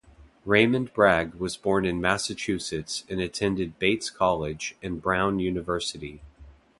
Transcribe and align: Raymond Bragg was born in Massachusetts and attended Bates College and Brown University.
Raymond 0.45 0.95
Bragg 0.95 1.35
was 1.35 1.57
born 1.57 1.85
in 1.85 2.01
Massachusetts 2.01 3.03
and 3.07 3.21
attended 3.21 3.77
Bates 3.77 4.09
College 4.09 4.75
and 4.81 4.99
Brown 4.99 5.37
University. 5.37 6.23